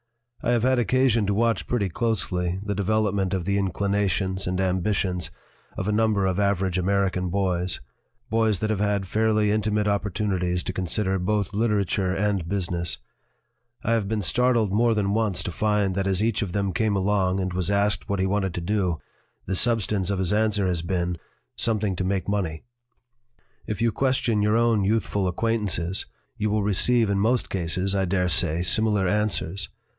"I 0.43 0.49
have 0.49 0.63
had 0.63 0.79
occasion 0.79 1.27
to 1.27 1.35
watch 1.35 1.67
pretty 1.67 1.87
closely 1.87 2.59
the 2.63 2.73
development 2.73 3.35
of 3.35 3.45
the 3.45 3.59
inclinations 3.59 4.47
and 4.47 4.57
ambi 4.57 4.95
tions 4.95 5.29
of 5.77 5.87
a 5.87 5.91
number 5.91 6.25
of 6.25 6.39
average 6.39 6.79
American 6.79 7.29
boys 7.29 7.79
boys 8.27 8.57
that 8.57 8.71
have 8.71 8.79
had 8.79 9.05
fairly 9.05 9.51
intimate 9.51 9.87
opportunities 9.87 10.63
to 10.63 10.73
consider 10.73 11.19
both 11.19 11.53
literature 11.53 12.11
and 12.11 12.49
business. 12.49 12.97
I 13.83 13.91
have 13.91 14.07
been 14.07 14.23
startled 14.23 14.71
more 14.73 14.95
than 14.95 15.13
once 15.13 15.43
to 15.43 15.51
find 15.51 15.93
that 15.93 16.07
as 16.07 16.23
each 16.23 16.41
of 16.41 16.51
them 16.53 16.73
came 16.73 16.95
along 16.95 17.39
and 17.39 17.53
was 17.53 17.69
asked 17.69 18.09
what 18.09 18.19
he 18.19 18.25
wanted 18.25 18.55
to 18.55 18.61
do, 18.61 18.97
the 19.45 19.53
substance 19.53 20.09
of 20.09 20.17
his 20.17 20.33
answer 20.33 20.65
has 20.65 20.81
been, 20.81 21.19
'Something 21.55 21.95
to 21.97 22.03
make 22.03 22.27
money/ 22.27 22.63
BUSINESS 22.63 23.37
AND 23.37 23.69
ART 23.69 23.71
"If 23.77 23.81
you 23.83 23.91
question 23.91 24.41
your 24.41 24.57
own 24.57 24.83
youthful 24.83 25.27
acquain 25.31 25.65
tances, 25.67 26.07
you 26.37 26.49
will 26.49 26.63
receive 26.63 27.11
in 27.11 27.19
most 27.19 27.51
cases, 27.51 27.93
I 27.93 28.05
dare 28.05 28.29
say, 28.29 28.63
similar 28.63 29.07
answers. 29.07 29.69